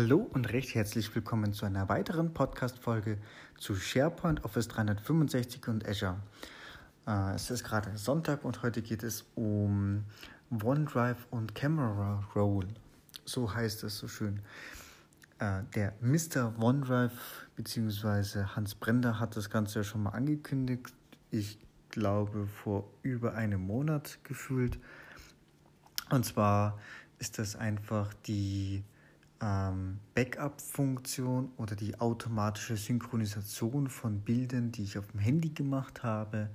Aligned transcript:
Hallo 0.00 0.28
und 0.32 0.52
recht 0.52 0.76
herzlich 0.76 1.12
willkommen 1.12 1.52
zu 1.52 1.66
einer 1.66 1.88
weiteren 1.88 2.32
Podcast-Folge 2.32 3.18
zu 3.58 3.74
SharePoint, 3.74 4.44
Office 4.44 4.68
365 4.68 5.66
und 5.66 5.88
Azure. 5.88 6.20
Äh, 7.08 7.34
es 7.34 7.50
ist 7.50 7.64
gerade 7.64 7.98
Sonntag 7.98 8.44
und 8.44 8.62
heute 8.62 8.80
geht 8.80 9.02
es 9.02 9.26
um 9.34 10.04
OneDrive 10.52 11.26
und 11.30 11.56
Camera 11.56 12.22
Roll. 12.36 12.68
So 13.24 13.52
heißt 13.52 13.82
es 13.82 13.98
so 13.98 14.06
schön. 14.06 14.38
Äh, 15.40 15.64
der 15.74 15.94
Mr. 16.00 16.54
OneDrive 16.60 17.48
bzw. 17.56 18.44
Hans 18.54 18.76
Brender 18.76 19.18
hat 19.18 19.36
das 19.36 19.50
Ganze 19.50 19.80
ja 19.80 19.82
schon 19.82 20.04
mal 20.04 20.10
angekündigt. 20.10 20.94
Ich 21.32 21.58
glaube 21.90 22.46
vor 22.46 22.88
über 23.02 23.34
einem 23.34 23.62
Monat 23.62 24.20
gefühlt. 24.22 24.78
Und 26.08 26.24
zwar 26.24 26.78
ist 27.18 27.40
das 27.40 27.56
einfach 27.56 28.14
die 28.14 28.84
ähm, 29.40 29.98
Backup-Funktion 30.14 31.52
oder 31.56 31.76
die 31.76 31.98
automatische 32.00 32.76
Synchronisation 32.76 33.88
von 33.88 34.20
Bildern, 34.20 34.72
die 34.72 34.82
ich 34.82 34.98
auf 34.98 35.06
dem 35.08 35.20
Handy 35.20 35.50
gemacht 35.50 36.02
habe, 36.02 36.50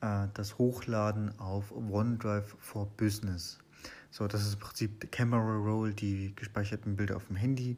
äh, 0.00 0.28
das 0.34 0.58
Hochladen 0.58 1.38
auf 1.38 1.72
OneDrive 1.72 2.56
for 2.58 2.86
Business. 2.96 3.58
So, 4.10 4.26
das 4.26 4.42
ist 4.42 4.54
im 4.54 4.60
Prinzip 4.60 5.00
die 5.00 5.06
Camera 5.06 5.56
Roll, 5.56 5.92
die 5.92 6.34
gespeicherten 6.34 6.96
Bilder 6.96 7.16
auf 7.16 7.26
dem 7.26 7.36
Handy. 7.36 7.76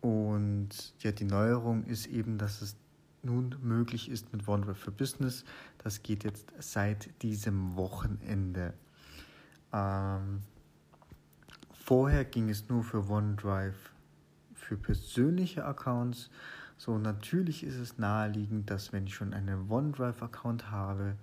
Und 0.00 0.94
ja, 1.00 1.12
die 1.12 1.24
Neuerung 1.24 1.84
ist 1.84 2.06
eben, 2.06 2.38
dass 2.38 2.62
es 2.62 2.76
nun 3.22 3.56
möglich 3.62 4.08
ist 4.08 4.32
mit 4.32 4.46
OneDrive 4.46 4.78
for 4.78 4.92
Business. 4.92 5.44
Das 5.78 6.02
geht 6.02 6.24
jetzt 6.24 6.46
seit 6.58 7.10
diesem 7.22 7.76
Wochenende. 7.76 8.74
Ähm, 9.72 10.42
Vorher 11.88 12.26
ging 12.26 12.50
es 12.50 12.68
nur 12.68 12.84
für 12.84 13.08
OneDrive 13.08 13.94
für 14.52 14.76
persönliche 14.76 15.64
Accounts. 15.64 16.28
So, 16.76 16.98
natürlich 16.98 17.64
ist 17.64 17.76
es 17.76 17.96
naheliegend, 17.96 18.68
dass 18.68 18.92
wenn 18.92 19.06
ich 19.06 19.14
schon 19.14 19.32
einen 19.32 19.70
OneDrive-Account 19.70 20.70
habe 20.70 21.16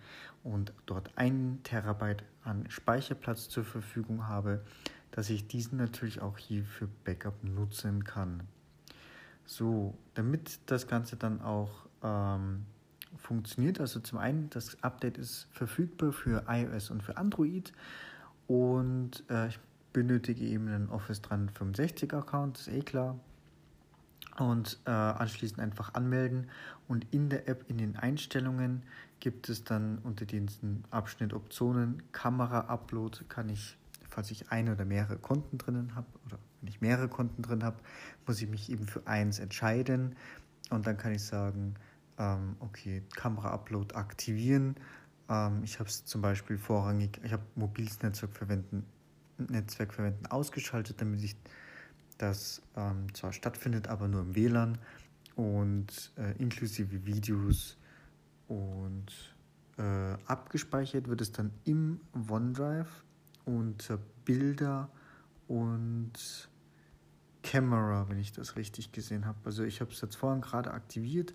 und 0.43 0.73
dort 0.87 1.11
ein 1.17 1.59
Terabyte 1.61 2.23
an 2.43 2.65
Speicherplatz 2.67 3.47
zur 3.47 3.63
Verfügung 3.63 4.25
habe, 4.25 4.65
dass 5.11 5.29
ich 5.29 5.47
diesen 5.47 5.77
natürlich 5.77 6.23
auch 6.23 6.39
hier 6.39 6.65
für 6.65 6.87
Backup 6.87 7.43
nutzen 7.43 8.03
kann. 8.03 8.41
So, 9.45 9.95
damit 10.15 10.57
das 10.65 10.87
Ganze 10.87 11.15
dann 11.15 11.43
auch 11.43 11.85
ähm, 12.01 12.65
funktioniert, 13.17 13.79
also 13.79 13.99
zum 13.99 14.17
einen, 14.17 14.49
das 14.49 14.81
Update 14.81 15.19
ist 15.19 15.47
verfügbar 15.51 16.11
für 16.11 16.43
iOS 16.47 16.89
und 16.89 17.03
für 17.03 17.17
Android 17.17 17.71
und 18.47 19.23
äh, 19.29 19.47
ich 19.47 19.59
benötige 19.95 20.43
eben 20.43 20.67
einen 20.67 20.89
Office 20.89 21.21
365 21.21 22.13
Account, 22.13 22.59
ist 22.59 22.67
eh 22.67 22.81
klar. 22.81 23.17
Und 24.37 24.77
äh, 24.85 24.89
anschließend 24.91 25.61
einfach 25.61 25.93
anmelden. 25.93 26.49
Und 26.89 27.07
in 27.13 27.29
der 27.29 27.47
App, 27.47 27.63
in 27.69 27.77
den 27.77 27.95
Einstellungen, 27.95 28.83
gibt 29.21 29.47
es 29.47 29.63
dann 29.63 29.99
unter 29.99 30.25
diesen 30.25 30.83
Abschnitt 30.91 31.31
Optionen 31.31 32.03
Kamera-Upload. 32.11 33.19
Kann 33.29 33.47
ich, 33.47 33.77
falls 34.09 34.31
ich 34.31 34.51
ein 34.51 34.67
oder 34.67 34.83
mehrere 34.83 35.15
Konten 35.15 35.57
drinnen 35.57 35.95
habe, 35.95 36.07
oder 36.25 36.39
wenn 36.59 36.67
ich 36.67 36.81
mehrere 36.81 37.07
Konten 37.07 37.41
drin 37.41 37.63
habe, 37.63 37.77
muss 38.27 38.41
ich 38.41 38.49
mich 38.49 38.69
eben 38.69 38.87
für 38.87 39.07
eins 39.07 39.39
entscheiden. 39.39 40.17
Und 40.71 40.85
dann 40.87 40.97
kann 40.97 41.13
ich 41.13 41.23
sagen, 41.23 41.75
ähm, 42.17 42.57
okay, 42.59 43.01
Kamera-Upload 43.15 43.95
aktivieren. 43.95 44.75
Ähm, 45.29 45.63
ich 45.63 45.79
habe 45.79 45.87
es 45.87 46.03
zum 46.03 46.21
Beispiel 46.21 46.57
vorrangig, 46.57 47.17
ich 47.23 47.31
habe 47.31 47.43
mobiles 47.55 48.01
Netzwerk 48.01 48.33
verwenden 48.33 48.85
Netzwerk 49.37 49.93
verwenden 49.93 50.25
ausgeschaltet, 50.27 51.01
damit 51.01 51.23
ich 51.23 51.35
das 52.17 52.61
ähm, 52.75 53.13
zwar 53.13 53.33
stattfindet, 53.33 53.87
aber 53.87 54.07
nur 54.07 54.21
im 54.21 54.35
WLAN 54.35 54.77
und 55.35 56.11
äh, 56.17 56.31
inklusive 56.41 57.05
Videos 57.05 57.77
und 58.47 59.11
äh, 59.77 60.13
abgespeichert 60.25 61.07
wird 61.07 61.21
es 61.21 61.31
dann 61.31 61.51
im 61.65 61.99
OneDrive 62.29 63.03
unter 63.43 63.99
Bilder 64.23 64.89
und 65.47 66.13
Camera, 67.43 68.09
wenn 68.09 68.17
ich 68.17 68.31
das 68.31 68.55
richtig 68.55 68.91
gesehen 68.91 69.25
habe. 69.25 69.37
Also 69.43 69.63
ich 69.63 69.81
habe 69.81 69.91
es 69.91 70.01
jetzt 70.01 70.15
vorhin 70.15 70.41
gerade 70.41 70.71
aktiviert 70.71 71.33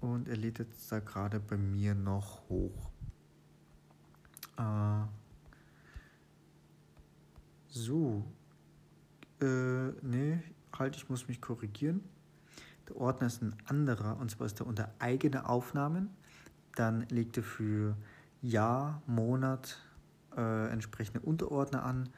und 0.00 0.28
er 0.28 0.36
lädt 0.36 0.58
jetzt 0.58 0.90
da 0.90 1.00
gerade 1.00 1.38
bei 1.38 1.56
mir 1.56 1.94
noch 1.94 2.48
hoch. 2.48 2.90
Äh, 4.56 5.02
so. 7.70 8.24
Äh, 9.40 9.90
nee, 10.02 10.38
halt, 10.78 10.96
ich 10.96 11.08
muss 11.08 11.28
mich 11.28 11.40
korrigieren. 11.40 12.02
Der 12.88 12.96
Ordner 12.96 13.28
ist 13.28 13.40
ein 13.40 13.54
anderer, 13.66 14.18
und 14.18 14.30
zwar 14.30 14.46
ist 14.46 14.60
er 14.60 14.66
unter 14.66 14.92
eigene 14.98 15.48
Aufnahmen. 15.48 16.10
Dann 16.74 17.06
legt 17.08 17.36
er 17.36 17.42
für 17.42 17.96
Jahr, 18.42 19.02
Monat 19.06 19.78
äh, 20.36 20.68
entsprechende 20.70 21.20
Unterordner 21.20 21.84
an 21.84 22.08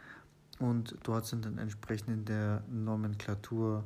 und 0.58 0.96
dort 1.02 1.26
sind 1.26 1.44
dann 1.44 1.58
entsprechend 1.58 2.08
in 2.08 2.24
der 2.24 2.62
Nomenklatur, 2.70 3.84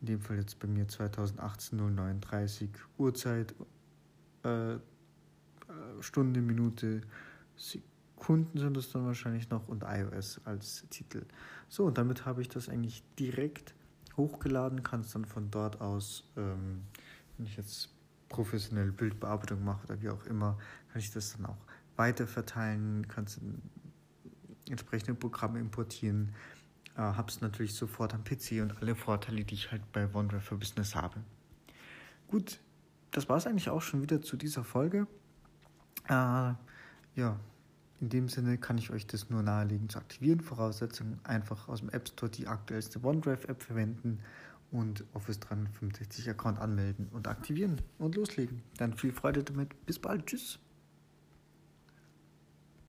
in 0.00 0.06
dem 0.06 0.20
Fall 0.20 0.36
jetzt 0.36 0.58
bei 0.58 0.68
mir 0.68 0.86
2018 0.86 1.78
039 1.94 2.70
Uhrzeit, 2.98 3.54
äh, 4.44 4.74
äh, 4.74 4.78
Stunde, 6.00 6.40
Minute, 6.40 7.00
Sekunde. 7.56 7.97
Kunden 8.18 8.58
sind 8.58 8.76
es 8.76 8.90
dann 8.90 9.06
wahrscheinlich 9.06 9.48
noch 9.50 9.68
und 9.68 9.84
iOS 9.86 10.40
als 10.44 10.86
Titel. 10.90 11.24
So, 11.68 11.84
und 11.84 11.98
damit 11.98 12.26
habe 12.26 12.42
ich 12.42 12.48
das 12.48 12.68
eigentlich 12.68 13.02
direkt 13.18 13.74
hochgeladen, 14.16 14.82
kann 14.82 15.00
es 15.00 15.12
dann 15.12 15.24
von 15.24 15.50
dort 15.50 15.80
aus, 15.80 16.24
ähm, 16.36 16.82
wenn 17.36 17.46
ich 17.46 17.56
jetzt 17.56 17.90
professionelle 18.28 18.92
Bildbearbeitung 18.92 19.64
mache 19.64 19.84
oder 19.84 20.02
wie 20.02 20.10
auch 20.10 20.24
immer, 20.26 20.58
kann 20.92 21.00
ich 21.00 21.10
das 21.12 21.36
dann 21.36 21.46
auch 21.46 21.56
weiter 21.96 22.26
verteilen, 22.26 23.06
kann 23.08 23.24
es 23.24 23.40
entsprechende 24.68 25.14
Programme 25.14 25.58
importieren, 25.60 26.34
äh, 26.96 27.00
habe 27.00 27.30
es 27.30 27.40
natürlich 27.40 27.74
sofort 27.74 28.12
am 28.14 28.24
PC 28.24 28.60
und 28.60 28.76
alle 28.80 28.94
Vorteile, 28.94 29.44
die 29.44 29.54
ich 29.54 29.70
halt 29.70 29.90
bei 29.92 30.12
OneDrive 30.12 30.44
for 30.44 30.58
Business 30.58 30.94
habe. 30.94 31.20
Gut, 32.26 32.60
das 33.12 33.28
war 33.28 33.38
es 33.38 33.46
eigentlich 33.46 33.70
auch 33.70 33.80
schon 33.80 34.02
wieder 34.02 34.20
zu 34.20 34.36
dieser 34.36 34.64
Folge. 34.64 35.06
Äh, 36.08 36.52
ja, 37.14 37.38
in 38.00 38.08
dem 38.08 38.28
Sinne 38.28 38.58
kann 38.58 38.78
ich 38.78 38.90
euch 38.90 39.06
das 39.06 39.28
nur 39.30 39.42
nahelegen 39.42 39.88
zu 39.88 39.98
aktivieren. 39.98 40.40
Voraussetzung 40.40 41.18
einfach 41.24 41.68
aus 41.68 41.80
dem 41.80 41.90
App 41.90 42.08
Store 42.08 42.30
die 42.30 42.46
aktuellste 42.46 43.02
OneDrive-App 43.02 43.62
verwenden 43.62 44.20
und 44.70 45.04
Office 45.14 45.40
365 45.40 46.28
Account 46.30 46.58
anmelden 46.58 47.08
und 47.12 47.26
aktivieren 47.26 47.80
und 47.98 48.14
loslegen. 48.14 48.62
Dann 48.76 48.94
viel 48.94 49.12
Freude 49.12 49.42
damit. 49.42 49.74
Bis 49.86 49.98
bald. 49.98 50.26
Tschüss. 50.26 50.58